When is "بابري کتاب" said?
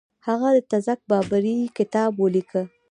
1.09-2.11